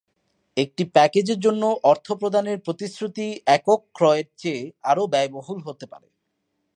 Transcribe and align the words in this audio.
একটি 0.57 0.83
প্যাকেজের 0.95 1.39
জন্য 1.39 1.63
অর্থ 1.83 2.07
প্রদানের 2.21 2.57
প্রতিশ্রুতি 2.59 3.27
একক 3.47 3.79
ক্রয়ের 3.93 4.27
চেয়ে 4.37 4.63
আরও 4.83 5.03
ব্যয়বহুল 5.07 5.59
হতে 5.67 5.85
পারে। 5.85 6.07